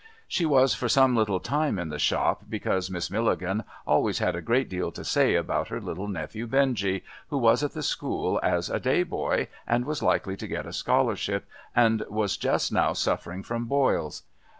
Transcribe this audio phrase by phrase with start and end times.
[0.27, 4.41] She was for some little time in the shop, because Miss Milligan always had a
[4.41, 8.67] great deal to say about her little nephew Benjie, who was at the School as
[8.67, 13.43] a day boy and was likely to get a scholarship, and was just now suffering
[13.43, 14.23] from boils.